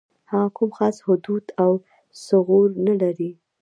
[0.31, 1.71] هغه کوم خاص حدود او
[2.25, 3.31] ثغور نه لري.